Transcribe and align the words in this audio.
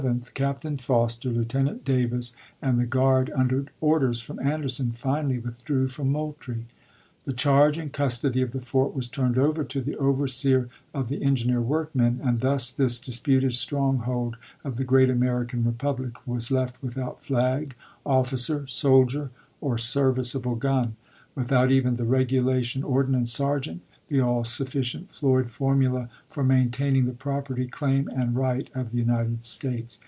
noon 0.03 0.13
of 0.15 0.21
the 0.25 0.31
27th, 0.31 0.33
Captain 0.33 0.77
Foster, 0.79 1.29
Lieutenant 1.29 1.85
Davis, 1.85 2.35
and 2.59 2.79
the 2.79 2.87
guard, 2.87 3.29
under 3.35 3.65
orders 3.81 4.19
from 4.19 4.39
Anderson, 4.39 4.91
finally 4.91 5.37
withdrew 5.37 5.87
from 5.89 6.11
Moultrie. 6.11 6.65
The 7.25 7.33
charge 7.33 7.77
and 7.77 7.93
custody 7.93 8.41
of 8.41 8.49
the 8.51 8.63
fort 8.63 8.95
was 8.95 9.07
turned 9.07 9.37
over 9.37 9.63
to 9.65 9.79
the 9.79 9.95
overseer 9.97 10.69
of 10.95 11.07
the 11.09 11.23
en 11.23 11.35
gineer 11.35 11.61
workmen, 11.63 12.19
and 12.23 12.39
thus 12.41 12.71
this 12.71 12.97
disputed 12.97 13.53
stronghold 13.55 14.37
of 14.63 14.77
the 14.77 14.83
great 14.85 15.11
American 15.11 15.63
Republic 15.65 16.25
was 16.25 16.49
left 16.49 16.81
without 16.81 17.23
flag, 17.23 17.75
officer, 18.03 18.65
soldier, 18.65 19.29
or 19.61 19.77
serviceable 19.77 20.55
gun— 20.55 20.95
without 21.35 21.69
even 21.69 21.95
the 21.97 22.03
regulation 22.05 22.81
ordnance 22.81 23.31
sergeant, 23.31 23.83
the 24.09 24.19
all 24.19 24.43
suf 24.43 24.67
ficient 24.67 25.09
Floyd 25.09 25.49
formula 25.49 26.09
for 26.29 26.43
maintaining 26.43 27.05
the 27.05 27.13
property 27.13 27.65
claim 27.65 28.09
and 28.09 28.35
right 28.35 28.69
of 28.75 28.91
the 28.91 28.97
United 28.97 29.41
States. 29.41 29.99